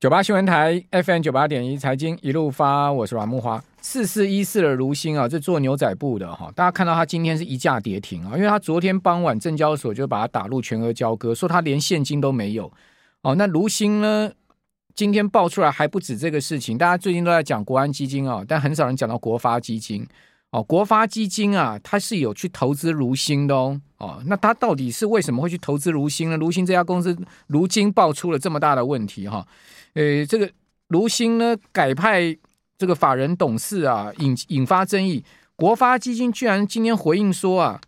[0.00, 3.62] 九八新闻台 FM 九八点一财经一路发，我是阮木花。
[3.82, 12.72] 四四一四的如新啊，这做牛仔布的哈，大家看到它今天是一价跌停啊，因为它昨天傍晚证交所就把它打入全额交割，说它连现金都没有。
[13.20, 14.32] 哦，那如新呢，
[14.94, 20.08] 今天爆出来还不止这个事情，大家最近都在讲国安基金啊，但很少人讲到国发基金。
[20.50, 23.80] 哦，国发基金啊，它是有去投资如新的哦。
[23.98, 26.36] 哦，那它到底是为什么会去投资如新呢？
[26.36, 27.16] 如新这家公司
[27.46, 29.38] 如今爆出了这么大的问题哈。
[29.38, 29.46] 哦
[29.94, 30.50] 呃，这个
[30.88, 32.36] 如新呢改派
[32.78, 35.24] 这个法人董事啊，引引发争议。
[35.54, 37.80] 国发基金居然今天回应说啊，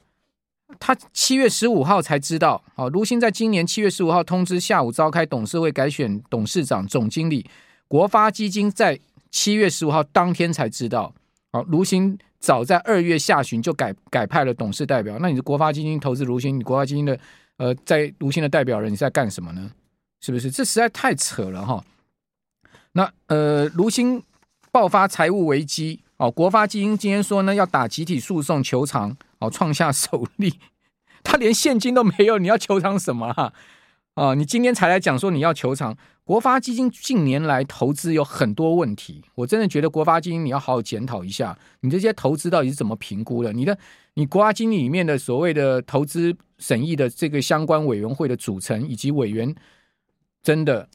[0.79, 7.47] 他七月十五号才知道，好，如新在今年七月十五号通知下午召开董事会改选董事长、总经理。
[7.89, 8.99] 国发基金在
[9.31, 11.15] 七月十五号当天才知道，
[11.53, 15.17] 好，如新早在二月下旬就改改派了董事代表。
[15.21, 17.19] 那你的国发基金投资如新，你国发基金的
[17.57, 19.71] 呃在如新的代表人你在干什么呢？
[20.21, 20.51] 是不是？
[20.51, 21.83] 这实在太扯了哈。
[22.93, 24.23] 那呃，如新
[24.71, 30.59] 爆发财务危机哦，国发基金今天说呢，要打集体诉讼求偿哦，创下首例。
[31.25, 33.53] 他连现金都没有，你要求偿什么啊？
[34.15, 35.97] 啊，你今天才来讲说你要求偿。
[36.25, 43.53] 国发基金近年来投资有很多问题，我真的觉得国发基金你要好好检讨一下，你这些投资到底是怎么评估的？
[43.53, 43.77] 你的
[44.15, 49.55] 你国发基金里面的所谓的投资审议的这个相关委员会的组成以及委员，
[50.43, 50.89] 真的。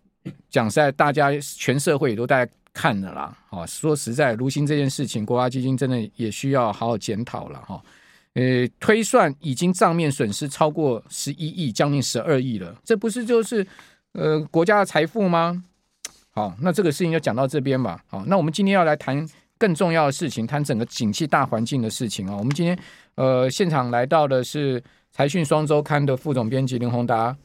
[0.49, 3.37] 讲实在，大家全社会也都在看了啦。
[3.49, 7.81] 啊，说实在，如新这件事情，国发基金真的也需要好好检讨了哈。
[8.37, 13.65] 呃，推算已经账面损失超过十一亿，将近十二亿了，这不是就是
[14.11, 15.63] 呃国家的财富吗？
[16.29, 17.99] 好，那这个事情就讲到这边吧。
[18.05, 19.27] 好，那我们今天要来谈
[19.57, 22.35] 更重要的事情，谈整个景气大环境的事情啊。
[22.37, 22.77] 我们今天
[23.15, 24.79] 呃现场来到的是
[25.11, 27.35] 财讯双周刊的副总编辑林宏达。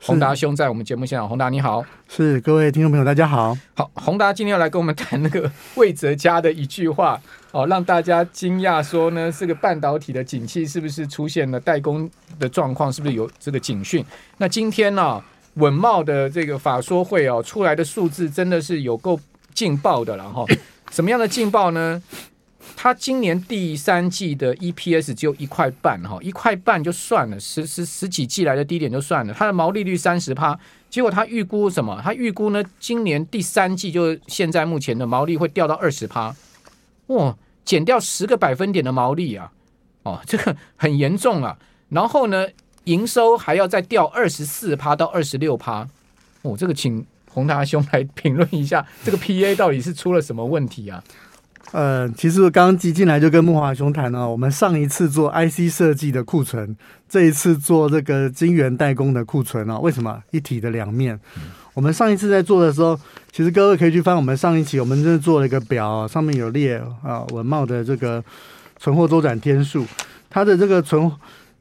[0.00, 3.56] 宏达兄在我们节目现场，宏达你好，是各位听众朋友大家好。
[3.74, 7.18] 好，宏达今天要来跟我们谈那个 魏哲家的一句话
[7.54, 12.10] 哦，让大家惊讶说呢，这个半导体的景气是不是出现了代工
[12.40, 14.04] 的状况，是不是有这个警讯？
[14.38, 19.20] 那今天呢、啊，稳懋的这个法说会哦，出来的数字真的是有够
[19.54, 20.44] 劲爆的了哈。
[20.90, 22.02] 什么样的劲爆呢？
[22.74, 29.32] 它今年第三季的 EPS 只有一块半哈，一块半就算了，十十十几季来的低点就算了。
[29.32, 30.58] 它的毛利率三十趴，
[30.90, 32.00] 结果它预估什么？
[32.02, 36.34] 它预估呢，今年第三季就现在目前的毛利会掉到二十趴，
[37.06, 39.50] 哇，减掉十个百分点的毛利啊，
[40.02, 41.56] 哦， 这个很严重啊。
[41.88, 42.46] 然后呢，
[42.84, 45.86] 营收还要再掉二十四趴到二十六趴，
[46.42, 51.02] 哦，这个请宏达兄来评论一下， 这个 PA 到底是出了什么问题啊？
[51.72, 56.76] 呃，其实我刚刚进来就跟木华兄谈了，我们上一次做 IC 设计的库存，
[57.08, 61.18] 这一次做这个晶圆代工的库存啊，为什么一体的两面？
[61.74, 62.98] 我们上一次在做的时候，
[63.30, 68.24] 其实各位可以去翻我们上一期，我们真的做了一个表，上面有列啊，稳懋的这个
[68.78, 69.84] 存货周转天数，
[70.30, 71.10] 它的这个存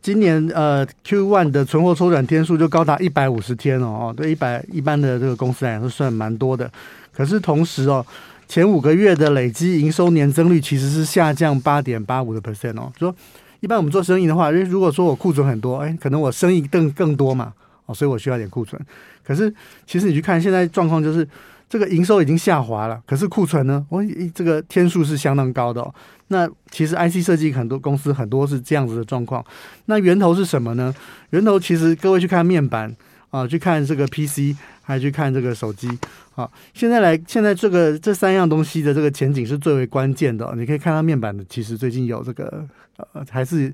[0.01, 6.72] 今年呃 Q one 的存货周转天数就高达一百五十天哦，哦，对一百一般的这个公司来讲是算蛮多的，
[7.13, 8.06] 可是同时哦。
[8.45, 12.91] 前五个月的累积营收年增率其实是下降八点八五的 percent 哦。
[13.00, 13.16] 说
[13.62, 17.53] 一般我们做生意的话，如果说我库存很多，哎，可能我生意更更多嘛，
[17.85, 18.80] 哦，所以我需要点库存。
[19.24, 19.54] 可是
[19.86, 21.28] 其实你去看现在状况，就是
[21.70, 24.04] 这个营收已经下滑了，可是库存呢，我
[24.34, 25.94] 这个天数是相当高的哦。
[26.28, 29.44] 那其实 IC 设计很多公司很多是这样子的状况。
[29.86, 30.94] 那源头是什么呢？
[31.30, 32.96] 源头其实各位去看面板
[33.30, 34.56] 啊，去看这个 PC。
[34.86, 35.88] 还去看这个手机，
[36.34, 40.54] 好，现在来，现在这个这三样东西的这个前景是最为关键的。
[40.58, 42.68] 你可以看到面板的，其实最近有这个
[42.98, 43.74] 呃，还是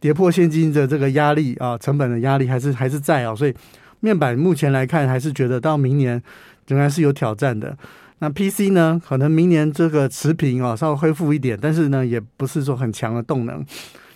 [0.00, 3.54] 跌破现金的这个压力啊，成本的压力还是还是在啊，所以
[4.04, 6.22] 面板目前来看还是觉得到明年
[6.66, 7.74] 仍然是有挑战的。
[8.18, 13.64] 那 PC 呢，可能明年这个持平哦，稍微恢复一点，但是呢，也不是说很强的动能。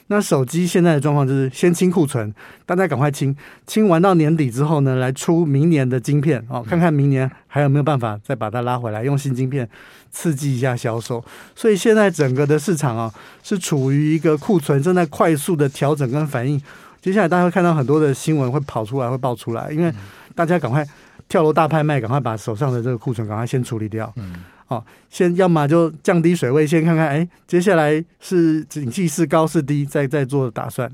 [0.08, 2.32] 那手机现在的状况就是先清库存，
[2.66, 3.34] 大家赶快清，
[3.66, 9.66] 清完到年底之后呢，来出明年的晶片哦，看看明年还有没有办法再把它拉回来，用新晶片
[10.10, 11.24] 刺激一下销售。
[11.56, 13.10] 所以现在整个的市场啊，
[13.42, 16.60] 是处于一个库存正在快速的调整跟反应。
[17.00, 19.92] 接下来大家会看到很多的新闻会跑出来，会爆出来，因为
[20.34, 20.86] 大家赶快
[21.28, 24.12] 跳楼大拍卖，赶快把手上的这个库存赶快先处理掉。
[24.16, 24.44] 嗯。
[24.66, 30.90] 好，先要么就降低水位，先看看，哎，接下来是景气是高是低，再再做打算。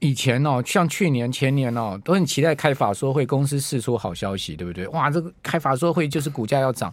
[0.00, 4.88] 以前哦，像去年前年哦，都很期待开法说会，公司释出好消息，对不对？
[4.88, 6.92] 哇，这个开法说会就是股价要涨。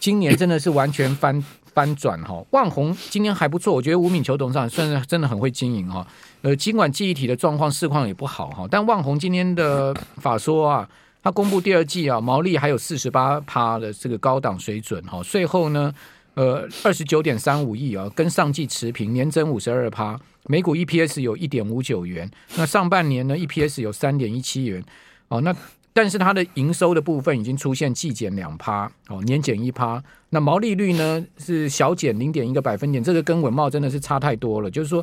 [0.00, 1.40] 今年真的是完全翻
[1.74, 2.46] 翻转哈、哦。
[2.52, 6.06] 旺宏今天还不错，我觉得吴敏球董事长算是真的很会经营哈、哦。
[6.42, 10.88] 呃，尽管记忆体的状况市况也不好哈，但旺宏今天的法说啊。
[11.24, 15.90] 他公布第二季啊，毛利还有四十八趴的这个高档水准哈，税后呢，
[16.34, 22.30] 呃，二十九点三五亿啊，跟上季持平，年增五十二趴，每股 EPS 有一点五九元。
[22.56, 24.84] 那上半年呢，EPS 有三点一七元
[25.28, 25.40] 哦。
[25.40, 25.56] 那
[25.94, 30.02] 但是它的营收的部分已经出现季减两趴哦，年减一趴。
[30.30, 34.70] 那毛利率呢是小减零点一个百分点，这个跟稳懋真的是差太多了。
[34.70, 35.02] 就是说，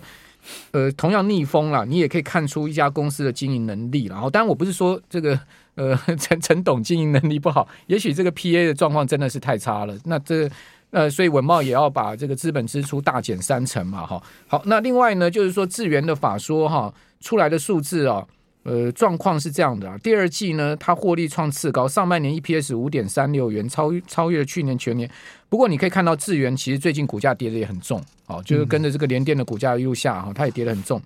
[0.71, 4.15] 呃，同样逆风了，你也可以看出一家公司的经营能力了。
[4.15, 5.39] 然后，当然我不是说这个
[5.75, 9.97] 呃 陈陈董经营能力不好，也许这个 PA 的状况真的是太差了。
[10.05, 10.47] 那这。
[10.91, 14.21] 呃，所以稳懋也要把这个资本支出大减三成嘛，哈。
[14.45, 18.27] 好，那另外呢，就是说智源的法说哈出来的数字啊，
[18.63, 19.97] 呃，状况是这样的啊。
[19.99, 25.09] 第二季呢，它获利创次高，上半年 EPS 五点三六元，超超越了去年全年。
[25.49, 31.01] 不过你可以看到智源其实最近股价跌的也很重，哦，就是跟着这个联电的股价一路下哈，它也跌得很重。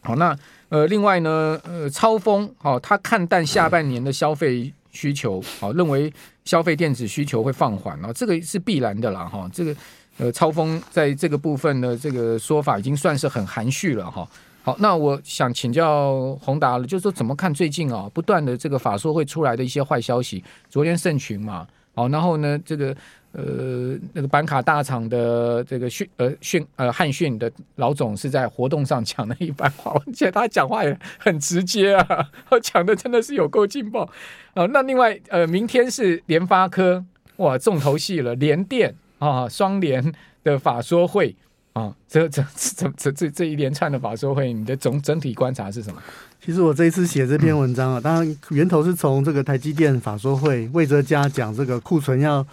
[0.00, 0.36] 好，那
[0.68, 6.12] 呃，另外呢，呃，超丰好，他看淡下半年的消费需求，好，认为。
[6.44, 9.46] 消费电子需求会放缓啊，这个是必然的啦哈。
[9.52, 9.76] 这个
[10.16, 14.26] 呃，超丰在这个部分的这个说法已经算是很含蓄了哈。
[14.62, 20.42] 好，那我想请教宏达了，就是说怎么看最近啊不断的这个法说会出来的一些坏消息？
[20.68, 22.94] 昨天盛群嘛，好，然后呢这个。
[23.32, 32.30] 呃，那个板卡大厂的这个讯呃讯呃汉讯的老总是在活动上讲了一番话，而且他讲话也很直接啊，
[32.62, 34.08] 讲的真的是有够劲爆
[34.54, 34.64] 啊。
[34.72, 37.04] 那另外呃，明天是联发科
[37.36, 40.10] 哇重头戏了，联电啊双联
[40.42, 41.36] 的法说会
[41.78, 46.02] 啊，这这这这这这一连串的法说会，你的总整体观察是什么？
[46.44, 52.46] 其实我这一次写这篇文章啊，当然源头是从这个台积电法说会，魏哲家讲这个库存要。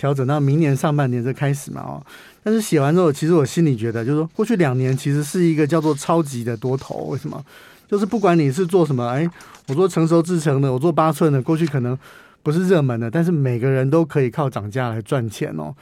[0.00, 2.02] 调整到明年上半年就开始嘛哦，
[2.42, 7.08] 但是写完之后，其实我心里觉得，就是说过去两年其实是一个叫做超级的多头。
[7.10, 7.44] 为什么？
[7.86, 9.28] 就是不管你是做什么，哎，
[9.68, 11.98] 我做成熟制程的，我做八寸的，过去可能
[12.42, 15.74] 不是热门的，但是每个人都可以靠涨价来赚钱哦。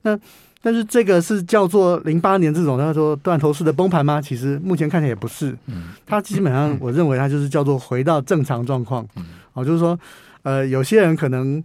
[0.00, 0.18] 那
[0.62, 4.20] 但是这个是叫做零八年这种他说断头式的崩盘吗？
[4.20, 5.56] 其实目前看起来也不是，
[6.04, 9.06] 它基本上我认为它就是叫做回到正常状况。
[9.52, 9.98] 哦，就是说，
[10.42, 11.62] 呃，有些人可能。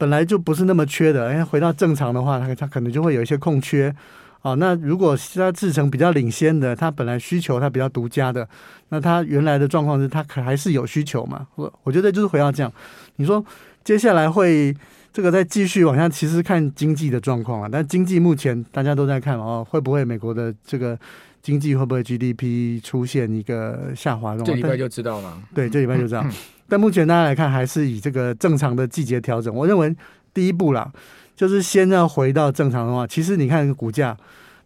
[0.00, 3.94] 本来就不是那么缺的，哎，回到正常的话，它它可能就会有一些空缺，
[4.40, 8.48] 哦，那如果它制成比较领先的，它本来需求它比较独家的，
[8.88, 11.46] 那它原来的状况是它可还是有需求嘛？
[11.54, 12.72] 我我觉得就是回到这样，
[13.16, 13.44] 你说
[13.84, 14.74] 接下来会
[15.12, 20.98] 这个再继续往下，其实看经济的状况啊，但经济目前大家都在看哦，会不会美国的这个
[21.42, 24.36] 经济会不会 GDP 出现一个下滑？
[24.36, 26.24] 这礼拜就知道了，对，这礼拜就知道。
[26.68, 29.52] 但目前大家来看，还是以这个正常的季节调整。
[29.52, 29.92] 我认为
[30.32, 30.88] 第一步啦，
[31.34, 33.04] 就是先要回到正常的话。
[33.04, 34.16] 其实你看股价，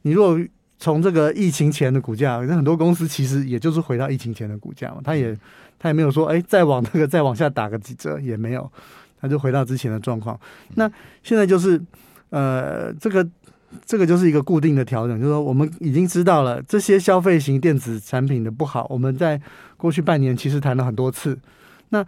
[0.03, 0.39] 你如果
[0.79, 4.99] 从这个疫情前的股价，那很多公司其实也就是回到疫情前的股价嘛。
[5.03, 5.35] 他也
[5.79, 8.71] 他也没有说，哎，再往那个再往下打个几折也没有，
[9.25, 10.39] 他就回到之前的状况。
[10.75, 10.91] 那
[11.23, 11.81] 现在就是
[12.29, 13.27] 呃，这个
[13.87, 18.87] 这个就是一个固定的调整，就是说我们已经知道了这些消费型电子产品的不好。
[18.91, 19.41] 我们在
[19.79, 21.39] 过去半年其实谈了很多次。
[21.89, 22.05] 那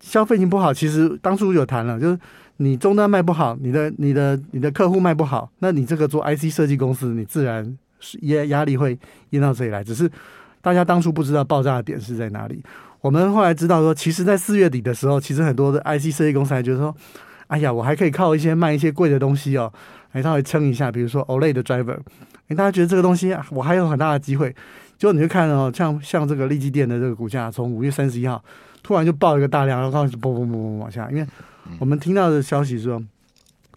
[0.00, 2.18] 消费型不好，其实当初有谈了，就是
[2.56, 8.98] 你终端卖不好，你的、你的、你的客户卖不好，那你这个做 IC 设计公司，你自然是压压力会
[9.30, 9.84] 淹到这里来。
[9.84, 10.10] 只是
[10.60, 12.60] 大家当初不知道爆炸的点是在哪里。
[13.00, 16.94] 我们后来知道说，其实，在四月底的时候，其实很多的 IC 设计公司还觉得说，
[17.46, 19.72] 哎呀，我还可以靠一些卖一些贵的东西哦，
[20.12, 21.98] 来稍微撑一下，比如说 OLED 的 driver，
[22.48, 24.54] 哎，大家觉得这个东西我还有很大的机会。
[24.98, 28.42] 结果你就看哦，像像这个利基电的这个股价，从五月三十一号。
[28.82, 31.06] 突然就爆一个大量，然后开始嘣嘣嘣嘣往下。
[31.10, 31.26] 因为
[31.78, 33.00] 我们听到的消息说，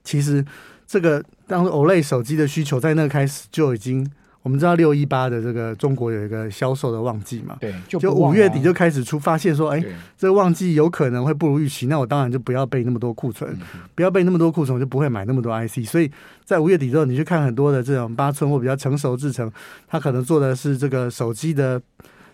[0.01, 0.43] 其实
[0.87, 4.09] 这个当时 OLED 手机的需求在那开始就已经，
[4.43, 9.83] 我们知道六一八的这个中国有一个销售的旺季嘛，对，就五月底就开始出发现说，哎，
[10.17, 13.57] 这个旺季有可能会不如预期，那我当然就不要备那么多库存，
[13.95, 15.87] 不要备那么多库存，我就不会买那么多 IC。
[15.87, 16.11] 所以
[16.45, 19.51] 在五月底之后，你去看很多的这种八寸或比较成熟制程，
[19.87, 21.81] 它可能做的是这个手机的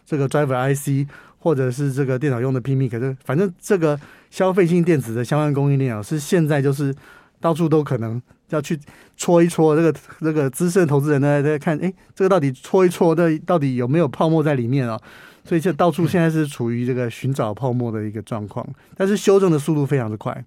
[0.05, 1.07] 这个 driver IC。
[1.41, 3.97] 或者是这个电脑用的 PMIC，可是反正这个
[4.29, 6.93] 消费性电子的相关供应链啊，是现在就是
[7.39, 8.79] 到处都可能要去
[9.17, 9.75] 戳一戳。
[9.75, 14.99] 这个这个资深投资人呢在看，哎，这个到底戳一戳的到底有没有泡沫在里面啊？
[15.45, 20.45] 所以这到处现在是处于这个寻找泡沫的一个状况，但是修正的速度非常的快。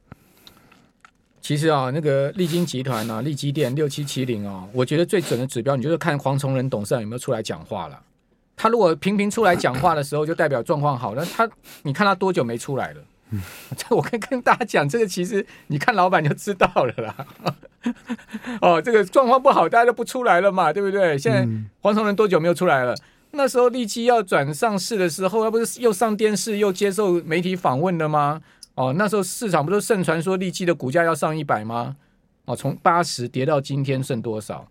[1.40, 8.00] 其实啊，那个利金集团啊，利基电六七七零啊，我觉得最准的指标，你就是看黄崇仁董事长有没有出来讲话了。
[8.54, 11.16] 他如果频频出来讲话的时候，就代表状况好。
[11.16, 11.48] 那他，
[11.82, 13.00] 你看他多久没出来了？
[13.76, 17.26] 这 我跟跟大家讲，这个其实你看老板就知道了啦。
[18.60, 21.18] 哦，这个状况不好，大家都不出来了嘛，对不对？
[21.18, 21.46] 现在
[21.80, 22.94] 黄崇仁多久没有出来了？
[23.32, 28.42] 那时候利基要转上市的时候，他不是又上电视又接受媒体访问了吗？
[28.74, 31.96] 哦，那时候市场不都盛传说利基的股价要上一百吗？
[32.44, 34.66] 哦，从八十跌到今天剩多少？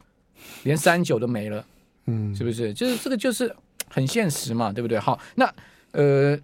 [0.63, 1.63] 连三九都没了，
[2.07, 2.73] 嗯，是不是？
[2.73, 3.55] 就是这个就是
[3.89, 4.97] 很现实嘛，对不对？
[4.99, 5.53] 好，那
[5.91, 6.37] 呃，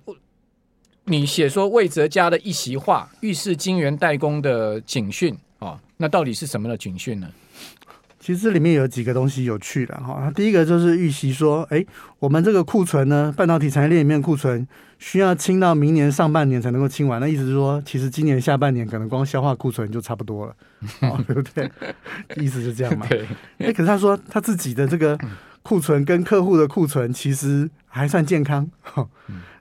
[1.05, 5.36] 你写说魏哲家的一席话，预示金圆代工的警讯
[5.98, 7.27] 那到底是什么的警讯呢？
[8.20, 11.86] 其实这里面有几个东西有趣的哈，第一个就是预期说，哎，
[12.20, 14.68] 我们这个库存呢，半导体产业链里面库存
[15.00, 20.56] 需要清到明年上半年才能够清完，那意思是说，其实今年下半年可能光消化库存就差不多了，
[21.08, 21.72] 哦、对不对？
[22.36, 23.06] 意思是这样嘛？
[23.08, 23.25] 对。
[23.60, 25.18] 哎，可是他说他自己的这个
[25.62, 28.70] 库存跟客户的库存其实还算健康。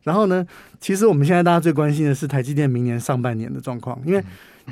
[0.02, 0.44] 然后呢，
[0.80, 4.24] 其实我们现在大家最关心的是台积电明年上半年的状况，因为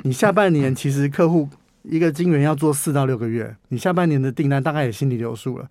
[0.03, 1.49] 你下半年其实客户。
[1.87, 5.69] 一个金源要做四到六个月，你下半年的订单大概也心里有数了。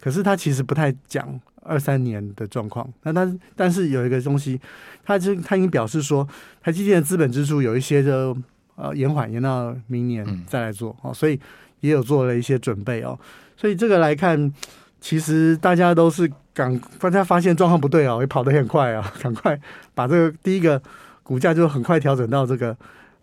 [0.00, 1.28] 可是他其实不太讲
[1.62, 2.88] 二三年的状况。
[3.02, 4.60] 那他但是有一个东西，
[5.02, 6.24] 他就他已经表示说，
[6.62, 8.36] 台积电的资本支出有一些就
[8.76, 11.36] 呃延缓，延到明年再来做哦，所以
[11.80, 13.18] 也有做了一些准备哦。
[13.56, 14.52] 所以这个来看，
[15.00, 19.60] 其实大家都是赶大家发现状况不对哦，也跑得很快啊，赶快
[19.96, 20.80] 把这个第一个
[21.24, 22.76] 股价就很快调整到这个。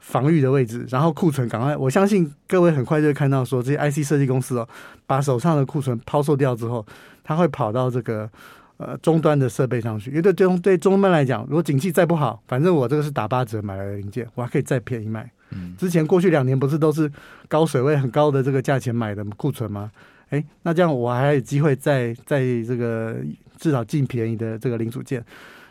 [0.04, 4.68] 防御的位置，然后库存赶快，我相信各位很快就会看到说，这些 IC 设计公司哦，
[5.08, 6.86] 把手上的库存抛售掉之后，
[7.24, 8.30] 它会跑到这个
[8.76, 10.10] 呃终端的设备上去。
[10.10, 15.32] 因为对中对终端来讲，如果景气再不好，反正我这个是打八折买来的零件，我还可以再便宜卖。
[15.52, 17.10] 嗯，之前过去两年不是都是
[17.48, 19.90] 高水位很高的这个价钱买的库存吗？
[20.32, 23.16] 哎，那这样我还有机会再在这个
[23.58, 25.24] 至少进便宜的这个零组件。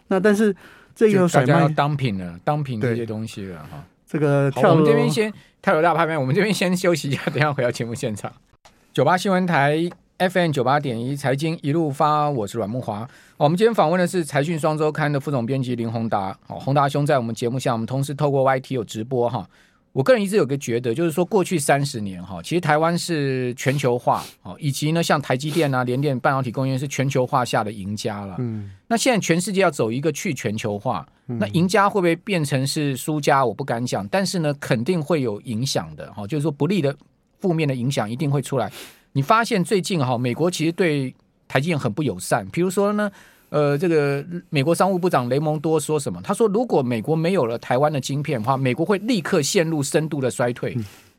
[0.08, 0.56] 那但是
[0.94, 3.84] 这个甩卖当品了，当品这些东西了哈。
[4.12, 8.30] 这个跳，我们这边先跳楼大拍卖，我们这边先休息一下，等下回到节目现场。
[8.92, 9.88] 九八新闻台
[10.18, 13.08] FM 九八点一财经一路发，我是阮木华。
[13.38, 16.36] 我们今天访问的是财讯双周刊的副总编辑林宏达。
[16.46, 19.48] 好，宏达兄在我们节目下，我们同时透过 YT 有直播哈。
[19.92, 28.36] 我个人一直有个觉得，就是说过去三十年哈，其实台湾是全球化哦，以及呢像台积电啊、联电半导体工业是全球化下的赢家了。
[28.38, 33.44] 嗯，那现在全世界要走一个去全球化，那赢家会不会变成是输家？
[33.44, 36.96] 我不敢讲，但是呢，肯定会有影响的哈，就是说不利的、
[37.40, 38.72] 负面的影响一定会出来。
[39.12, 41.14] 你发现最近哈，美国其实对
[41.46, 43.10] 台积电很不友善，比如说呢。
[43.52, 46.18] 呃，这个美国商务部长雷蒙多说什么？
[46.24, 50.74] 他说，如果美国没有了台湾的晶片的话，美国会立刻陷入深度的衰退。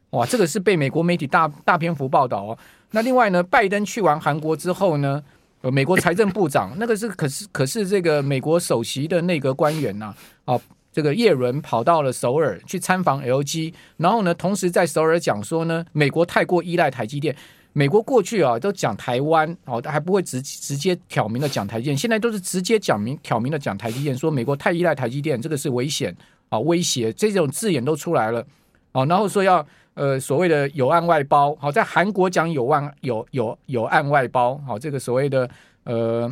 [0.10, 2.58] 哇，这个是被美国媒体大大篇幅报道哦。
[2.90, 5.24] 那另外呢，拜登去完韩国之后呢，
[5.62, 10.12] 呃，美国财政部长那个是可是可是这个美国首席的内阁官员呐，
[10.46, 10.60] 啊，
[10.92, 17.36] 这个叶伦跑到了首尔去参访 LG，然后呢，同时在首尔讲说呢，美国太过依赖台积电。
[17.76, 26.16] 美国过去啊都讲台湾哦，还不会直直接挑明的讲台积电，现在都是直接讲明挑明的讲台积电，说美国太依赖台积电，这个是危险
[26.50, 28.46] 啊，威胁这种字眼都出来了
[28.92, 29.66] 哦，然后说要
[29.96, 35.50] 呃所谓的有案外包，好，在韩国讲有案有有有案外包，好，这个所谓的
[35.86, 36.32] 呃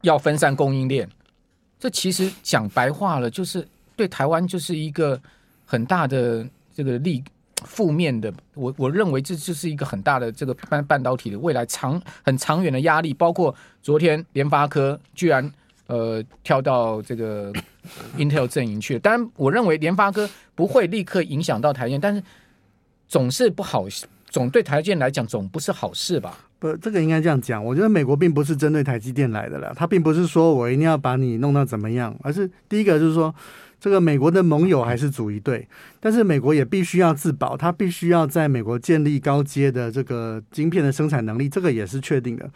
[0.00, 1.06] 要分散供应链，
[1.78, 5.20] 这其实讲白话了，就是对台湾就是一个
[5.66, 7.22] 很大的这个利。
[7.64, 13.12] 负面的，我我认为这就是一个很大的这个半半导体的未来长很长远的压力。
[13.12, 15.52] 包括昨天联发科居然
[15.86, 17.52] 呃跳到这个
[18.16, 22.22] Intel 阵营去了，当然我认为联发科不会立刻影响到台积电，但是
[23.08, 23.86] 总是不好，
[24.28, 26.38] 总对台积电来讲总不是好事吧？
[26.58, 27.64] 不，这个应该这样讲。
[27.64, 33.34] 我觉得美国并不是针对台积电来的了，他并不是说我一定要把你弄到怎么样，而是第一个就是说。
[33.84, 35.68] 这个美国的盟友还是组一队，
[36.00, 42.48] 但是美国也必须要自保，它必须要在美国建立高阶的这个晶片的生产能力，这个也是确定的。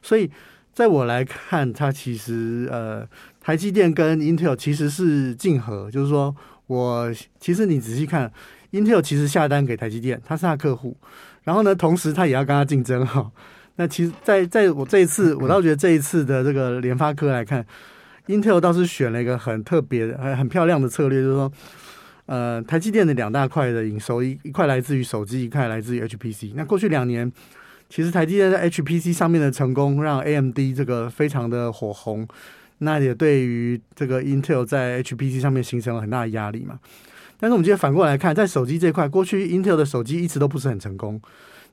[0.00, 0.30] 所以，
[0.72, 3.04] 在我来看，它其实呃，
[3.40, 6.32] 台积电跟 Intel 其实是竞合，就是说
[6.68, 8.32] 我其实你仔细看
[8.70, 10.96] ，Intel 其实下单给台积电，他是他客户，
[11.42, 13.28] 然后呢，同时他也要跟他竞争哈。
[13.74, 17.66] 那其实，在在我这一次，我倒觉得这一次的这个联发科来看。
[18.26, 21.52] Intel 倒是选了一个很特别、很很漂亮的策略，就是说，
[22.26, 26.52] 呃，台积电的两大块的营收，一一块来自于手机，一块来自于 HPC。
[26.54, 27.30] 那过去两年，
[27.88, 32.26] 其实台积电在 HPC 上面的成功，让 AMD 这个非常的火红，
[32.78, 36.80] 那也对于这个 Intel 在 HPC 上面形成了很大的压力嘛。
[37.38, 41.20] 但是我们今天反过来看，在手机这块，过去 Intel 的手机一直都不是很成功，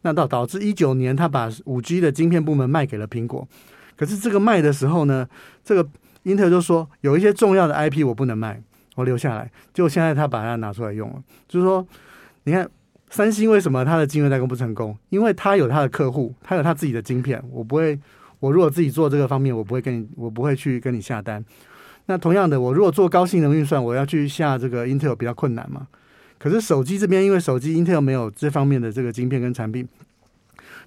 [0.03, 3.48] 那导导致一九年他把五 G 的晶片部门卖给了苹果。
[3.95, 5.27] 可是这个卖的时候呢，
[5.63, 5.89] 这个
[6.24, 8.62] 英特尔就说有一些重要的 IP 我不能卖，
[8.96, 9.51] 我留下来。
[9.74, 11.86] 就现在他把它拿出来用了，就是说，
[12.44, 12.70] 你看
[13.10, 14.98] 三星为什么它的晶圆代工不成功？
[15.10, 17.44] 因为它有它的客户，它有它自己的晶片。
[17.51, 18.00] 我不会，
[18.39, 21.44] 我如果自己做这个方面，我不会跟你，我不会去跟你下单。
[22.08, 25.88] 那同样的，我如果做高性能运算，我要去下这个 Intel 比较困难嘛。
[26.39, 29.88] 可是手机这边，因为手机 Intel 没有这方面的这个晶片跟产品。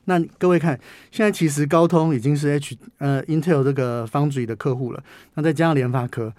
[0.04, 0.78] 那各位看，
[1.10, 5.02] 现在其实高通已经是 H 呃 Intel 这个 Foundry 的客户了。
[5.34, 6.32] 那再加上联发科，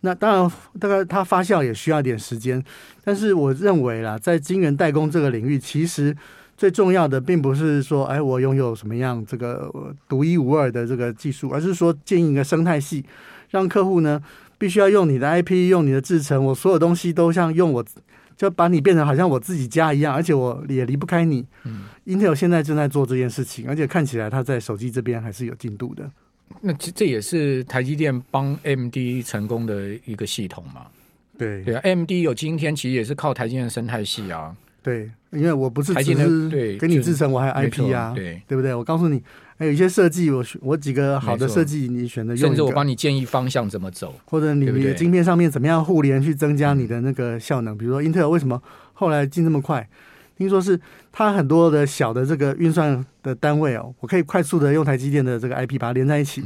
[0.00, 2.62] 那当然大概它发酵也需要一点时间。
[3.02, 6.16] 但是我认为啦，在晶圆代工这个领域，其实
[6.56, 9.72] 最重要的并不是说，哎，我拥有什么样这个
[10.08, 13.04] 独一无二的这个技术，而是说建一个生态系，
[13.50, 14.22] 让客户呢
[14.58, 17.84] 必须要用你的 IP，用你的制程，我所有东西都像用我。
[18.36, 21.44] 就把你变成好像我自己家一样，而且我也离不开你。
[21.64, 26.10] 嗯，Intel 现在正在做这件事情，而且看起来它在手机这边还是有进度的。
[26.60, 30.86] 那这这也是台积电帮 AMD 成功的一个系统嘛？
[31.36, 34.54] 对对啊，AMD 有今天其实也是靠台积电的生态系啊。
[34.84, 38.74] 对，因为我不是只是对给你制成，我还有 IP 啊，对对不对？
[38.74, 39.22] 我告诉你，
[39.56, 47.74] 还有一些设计，我我几个好的设计，你选择用，甚至我帮你建议方向怎么走，或者你你的晶片上面怎么样互联去增加你的那个效能。
[47.78, 48.62] 比如说英特尔为什么
[48.92, 49.88] 后来进这么快？
[50.36, 50.78] 听说是
[51.10, 56.44] 它很多的小的这个运算的单位哦，我可以快速的用台积电的这个 IP 把它连在一起，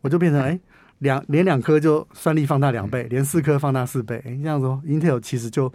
[0.00, 0.58] 我就变成哎
[1.00, 4.22] 两连两颗就算力放大两倍，连四颗放大四倍。
[4.24, 5.70] 哎，这样子哦，Intel 其实就。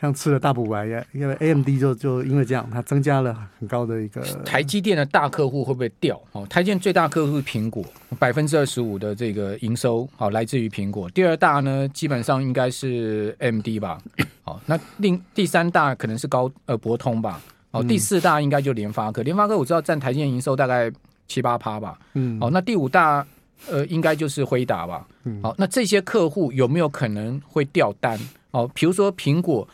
[0.00, 4.20] 像吃了大补丸因为 AMD 就就因为这样，它增加了很高的一个。
[4.44, 6.20] 台积电的大客户会不会掉？
[6.32, 7.82] 哦，台积电最大客户是苹果，
[8.18, 11.08] 百分之二十五的这个营收，好来自于苹果。
[11.10, 13.98] 第二大呢，基本上应该是 AMD 吧。
[14.42, 17.40] 好，那另第三大可能是高呃博通吧。
[17.70, 19.22] 哦，第四大应该就联发科。
[19.22, 20.92] 联发科我知道占台积电营收大概
[21.28, 21.98] 七八趴吧。
[22.14, 22.36] 嗯。
[22.40, 23.24] 哦，那第五大
[23.70, 25.06] 呃应该就是辉达吧。
[25.22, 25.40] 嗯。
[25.42, 28.18] 好，那这些客户有没有可能会掉单？
[28.50, 29.66] 哦，比如说苹果。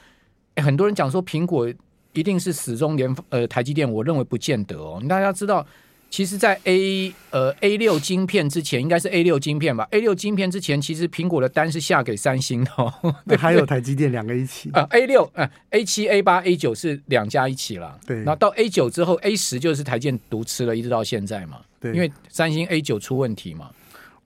[0.57, 1.73] 很多人讲说苹果
[2.12, 5.00] 一定是死忠联呃台积电，我认为不见得哦。
[5.09, 5.64] 大家知道，
[6.11, 12.92] 其实，在 A 呃 A 六晶片之前，应该是 A 六晶片吧？A 六晶片之前，其实苹果的单是下给三星的，哦，
[13.28, 14.85] 对，还有台积电两个一起啊。
[14.90, 18.16] A 六呃 A 七 A 八 A 九是两家一起了，对。
[18.19, 21.58] 然后到 A 九之后，A 十就是台积电独吃了，一直到现在嘛。
[21.78, 23.71] 对，因为三星 A 九出问题嘛。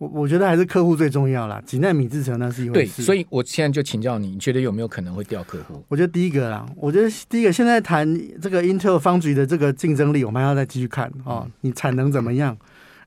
[0.04, 2.96] 我我觉得还是客户最重要啦，几奈米制程那是一回事。
[3.00, 5.82] 对，所以我现在就请教你，你觉得有没有可能会掉客户？
[5.88, 8.06] 我觉得第一个啦，我觉得第一个现在谈
[8.40, 11.50] 这个 Intel Foundry 的这个竞争力，我们还要再继续看啊、哦。
[11.62, 12.56] 你产能怎么样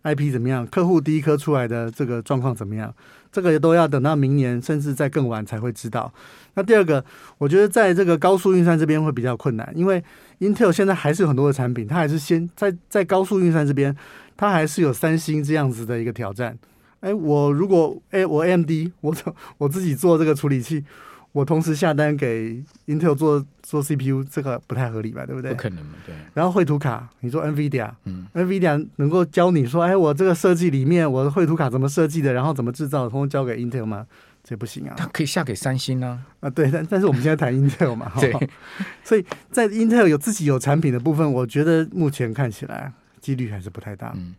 [0.03, 0.65] ？IP 怎么样？
[0.67, 2.93] 客户第一颗出来的这个状况怎么样？
[3.31, 6.11] 这个都要等到明年，甚至在更晚才会知道。
[6.55, 7.03] 那第二个，
[7.37, 10.03] 我觉得在这个高速运算这边会比较困难，因为
[10.39, 13.95] Intel 现在还是有很多的产品，它还是先在在高速运算这边，
[14.35, 16.57] 它还是有三星这样子的一个挑战。
[16.99, 19.15] 哎，我如果哎，我 AMD，我
[19.57, 20.83] 我自己做这个处理器，
[21.31, 25.25] 我同时下单给 Intel 做做 CPU，这个不太合理吧？
[25.25, 25.51] 对不对？
[25.51, 26.15] 不可能嘛，对。
[26.33, 34.07] 然后绘图卡，你说 NVIDIA，嗯，NVIDIA 能够教你说，哎，我这个设计里面我的绘图卡怎么设计的，然后怎么制造，通通交给 Intel 吗？
[34.43, 34.95] 这不行啊。
[34.97, 36.19] 它可以下给三星啊？
[36.39, 38.33] 啊，对，但但是我们现在谈 Intel 嘛，对。
[39.03, 44.13] 所以在 Intel 有自己有产品的部分，我觉得目前看起来几率还是不太大。
[44.15, 44.33] 嗯。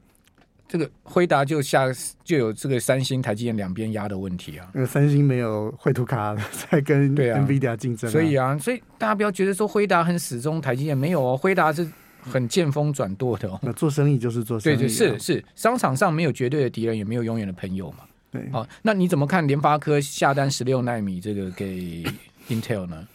[0.69, 1.87] 这个辉达就下
[2.23, 4.69] 就有这个三星、台积电两边压的问题啊。
[4.75, 6.37] 因为三星没有绘图卡
[6.71, 11.89] 在跟 NVIDIA 竞争，啊，所以啊，所以大家不要觉得说辉达很死忠台积电，没有哦，辉达是
[12.21, 13.59] 很见风转舵的哦。
[13.63, 17.99] 那做生意就是做生意，啊，对对是是，商场上没有绝对的敌人，也没有永远的朋友嘛。
[18.31, 22.05] 对，好，哦，那你怎么看联发科下单十六纳米这个给
[22.51, 23.09] Intel 呢？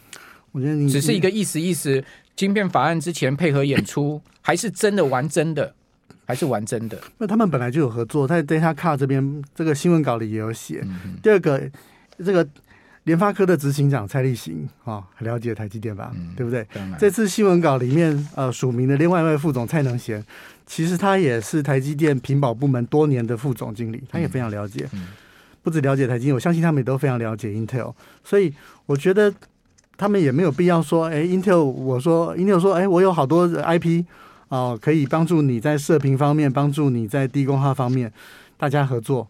[0.50, 5.72] 我觉得你只是一个意思意思，晶片法案之前配合演出，还是真的玩真的？
[6.26, 6.98] 还是玩真的？
[7.18, 10.80] 那他们本来就有合作，在 Data Card 这边这个新闻稿里也有写。
[10.82, 11.60] 嗯、第二个，
[12.24, 12.46] 这个
[13.04, 16.12] 联发科的执行长蔡立行啊，很了解台积电吧？
[16.14, 16.66] 嗯、对不对？
[16.72, 20.24] 然这次新闻稿里面呃署名的另外一位副总蔡能贤，
[20.66, 24.88] 其实他也是台积电屏保部门多年的副总经理，他也非常了解。
[25.62, 27.92] 不止了解台积电，我相信他们也都非常了解 Intel。
[28.22, 28.54] 所以
[28.86, 29.32] 我觉得
[29.96, 34.04] 他们也没有必要说，哎，Intel，我说 Intel 说，哎，我有好多 IP。
[34.54, 38.12] 哦，可以帮助你在射频方面，帮助你在低功耗方面，
[38.56, 39.26] 大家合作。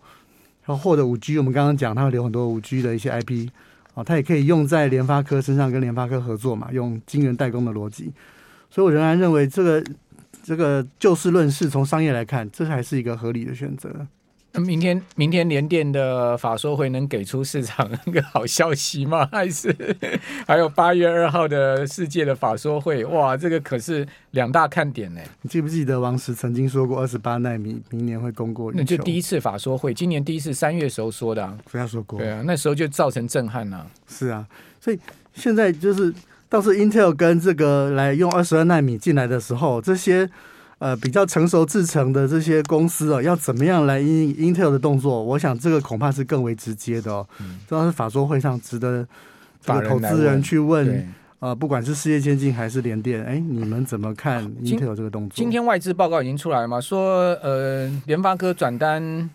[0.67, 3.49] 然后获得五 G，我们刚刚讲，它会留很多五 G 的一些 IP，
[3.95, 8.13] 哦，它也可以用在联发科身上，跟联发科合作嘛，用晶圆代工的逻辑。
[8.71, 9.83] 所以我仍然认为，这个
[10.43, 14.07] 这个就事论事，从商业来看，这还是一个合理的选择。
[14.61, 19.29] 明天，明天联电的法说会能给出市场一个好消息吗？
[19.33, 19.75] 还是
[20.47, 23.05] 还有八月二号的世界的法说会？
[23.07, 25.21] 哇，这个可是两大看点呢。
[25.43, 28.71] 你记不记得王石曾经说过，二十八纳米明年会供过？
[28.73, 32.21] 那就第一次法说会，今年第一次三月时候说的啊，不要说过。
[32.21, 33.85] 对啊，那时候就造成震撼了。
[34.07, 34.47] 是啊，
[34.81, 34.99] 所以
[35.35, 36.14] 现在就是
[36.49, 40.31] 倒是 Intel 跟这个来用二十二纳米进来的时候，这些。
[40.85, 45.23] 呃比较成熟制成的这些公司哦，要怎么样来因 Intel 的动作？
[45.23, 47.27] 我想这个恐怕是更为直接的哦。
[47.66, 49.07] 这、嗯、是法说会上值得
[49.62, 51.09] 这个投资人去问。
[51.38, 55.35] 呃，不管是世界先进还是联电，哎，你们怎么看 Intel 这个动作？
[55.35, 56.79] 今天外资报告已经出来了嘛？
[56.79, 59.31] 说呃，联发科转单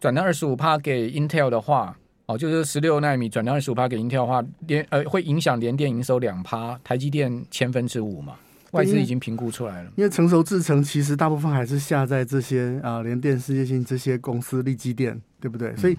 [0.00, 8.34] 转单二十五趴给 Intel 的话，哦，就是十六纳米转单二十五趴给 Intel 的话，联呃会影响联电营收两趴，台积电千分之五嘛？
[8.72, 9.90] 外资已经评估出来了。
[9.96, 15.70] 因为成熟制程其实大部分还是下在这些啊联电、世界性这些公司，力积电，对不对？
[15.70, 15.96] 嗯、所以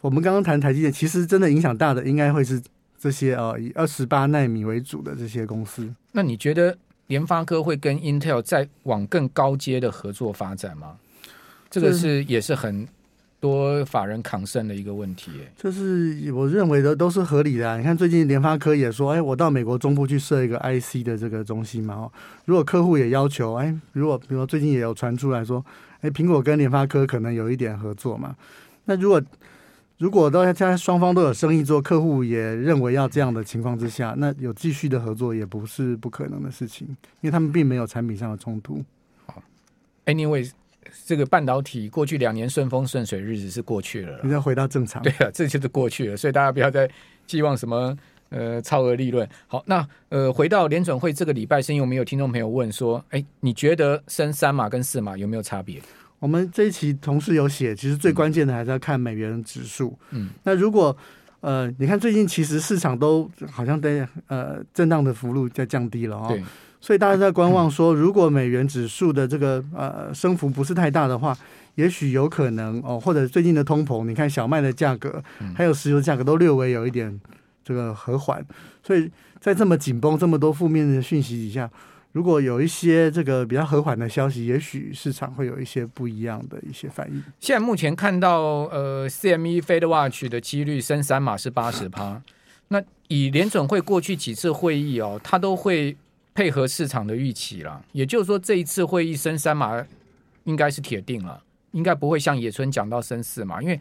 [0.00, 2.62] 我们刚刚谈台积电，其实真的影响大的应该会是。
[2.98, 6.76] 这些啊，以二十八纳米为主的这些公司，那你觉得
[7.08, 10.96] 联发科会跟 Intel 再往更高阶的合作发展吗？
[11.68, 12.88] 这个是也是很
[13.38, 15.30] 多法人抗胜的一个问题。
[15.40, 17.76] 哎，就是我认为的都是合理的啊。
[17.76, 21.94] 你看最近联发科也说，哎，我到美国中部去设一个 IC 的这个中心嘛。
[21.94, 22.12] 哦，
[22.44, 25.64] 如果客户也要求，哎，如果比如说最近也有传出来说，
[26.00, 28.34] 哎，苹果跟联发科可能有一点合作嘛。
[28.86, 29.22] 那如果
[29.98, 38.84] 如果大家双方都有生意做，客户也认为要这样的情况之下，那有继续的合作也不是不可能的事情，因为他们并没有产品上的冲突。
[39.24, 39.42] 好
[40.04, 40.50] ，Anyway，
[41.04, 45.02] 这个半导体过去两年顺风顺水日子是过去了，你要回到正常。
[45.02, 46.88] 对啊，这就是过去了，所以大家不要再
[47.26, 47.96] 寄望什么
[48.30, 49.28] 呃超额利润。
[49.46, 55.80] 好，那呃回到联准会这个礼拜，是因为我们有听众朋友问说，哎，你觉得升三码跟四码有没有差别？
[56.18, 59.96] 我们这一期同事有写，其实最关键的还是要看美元指数。
[60.10, 60.96] 嗯，那如果
[61.40, 66.26] 呃，你看最近其实市场都好像在呃震荡的幅度在降低了哦。
[66.28, 66.42] 对。
[66.86, 71.36] 所以大家在观望说，如果美元指数的这个呃升幅不是太大的话，
[71.74, 75.20] 也许有可能哦，或者最近的通膨，你看小麦的价格
[75.52, 77.20] 还有石油价格都略微有一点
[77.64, 78.46] 这个和缓。
[78.84, 81.68] 所以在这么紧绷、这么多负面的讯息底下。
[82.12, 87.20] 如果有一些这个比较和缓的消息，也许市场会有一些不一样的一些反应。
[87.40, 92.22] 现在目前看到，呃，CME Fed Watch 的几率升三码是八十趴。
[92.68, 95.96] 那以联准会过去几次会议哦，它都会
[96.36, 97.82] 配合市场的预期了。
[97.92, 99.82] 也就是说，这一次会议升三码
[100.44, 103.80] 应该是铁定了，应该不会像野村讲到升四码，因为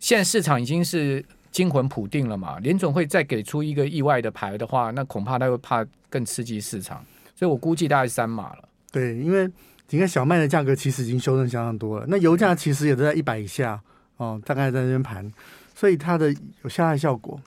[0.00, 2.58] 现在市场已经是惊魂甫定了嘛。
[2.58, 7.04] 联总会再给出一个意外的牌的话，那恐怕他会怕更刺激市场。
[7.36, 8.68] 所以我估计大概三码了。
[8.90, 9.48] 对，因为
[9.90, 13.80] 你看小麦的价格其实已经修正相当多了，那油价其实也都在一百以下
[14.16, 15.32] 哦，大概在那边盘，
[15.74, 16.34] 所以它的
[16.64, 17.40] 有下来效果。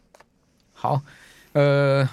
[0.74, 1.02] 好，
[1.54, 2.08] 呃，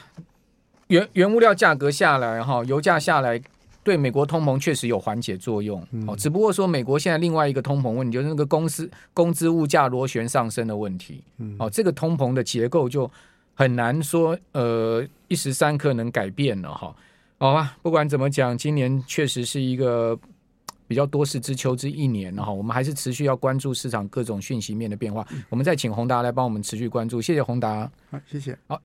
[0.92, 3.40] 原原物料价格下来哈，油价下来，
[3.83, 5.83] 对美国通膨确实有缓解作用。
[5.90, 11.24] 嗯、哦，只不过说美国现在另外一个通膨问题就是那个公司工资物价螺旋上升的问题。
[11.38, 13.11] 嗯，哦，这个通膨的结构就
[13.55, 16.88] 很难说呃一时三刻能改变了哈。
[16.88, 16.94] 哦
[17.42, 20.16] 好吧，不管怎么讲，今年确实是一个
[20.87, 22.52] 比较多事之秋之一年哈。
[22.52, 25.26] 我们还是持续要关注市场各种讯息面的变化。
[25.48, 27.90] 我们再请宏达来帮我们持续关注，谢谢宏达。
[28.12, 28.57] 好，谢谢。
[28.68, 28.81] 好，